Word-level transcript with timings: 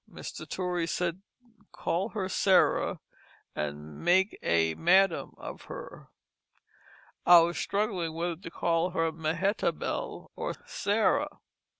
Mr. 0.09 0.49
Torrey 0.49 0.87
said 0.87 1.21
call 1.71 2.09
her 2.09 2.27
Sarah 2.27 2.99
and 3.55 3.99
make 4.03 4.35
a 4.41 4.73
Madam 4.73 5.35
of 5.37 5.65
her. 5.65 6.09
I 7.23 7.41
was 7.41 7.59
struggling 7.59 8.13
whether 8.15 8.35
to 8.37 8.49
call 8.49 8.89
her 8.97 9.11
Mehetable 9.11 10.31
or 10.35 10.55
Sarah. 10.65 11.29